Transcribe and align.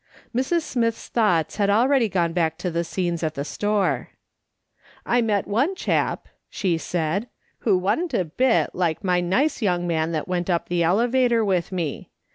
Mrs. 0.35 0.61
Smith's 0.63 1.09
thoughts 1.09 1.57
had 1.57 1.69
already 1.69 2.09
gone 2.09 2.33
back 2.33 2.57
to 2.57 2.71
tlie 2.71 2.83
scenes 2.83 3.21
at 3.21 3.35
the 3.35 3.45
store." 3.45 4.09
I 5.05 5.21
met 5.21 5.45
one 5.45 5.75
chap," 5.75 6.27
she 6.49 6.79
said," 6.79 7.29
who 7.59 7.77
wa'n't 7.77 8.15
a 8.15 8.25
bit 8.25 8.71
like 8.73 9.03
my 9.03 9.21
nice 9.21 9.61
young 9.61 9.85
man 9.85 10.11
that 10.13 10.27
went 10.27 10.49
up 10.49 10.69
the 10.69 10.81
elevator 10.81 11.45
with 11.45 11.71
me. 11.71 12.09